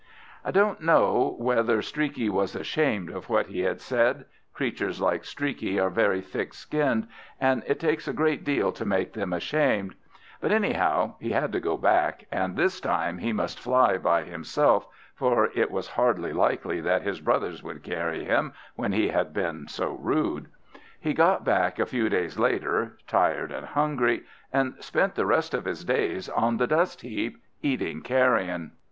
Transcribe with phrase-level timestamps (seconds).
[0.43, 5.79] I don't know whether Streaky was ashamed of what he had said; creatures like Streaky
[5.79, 7.07] are very thick skinned,
[7.39, 9.93] and it takes a great deal to make them ashamed;
[10.39, 14.87] but anyhow he had to go back, and this time he must fly by himself,
[15.13, 19.67] for it was hardly likely that his brothers would carry him when he had been
[19.67, 20.47] so rude.
[20.99, 25.65] He got back a few days later, tired and hungry, and spent the rest of
[25.65, 28.71] his days on the dust heap, eating carrion.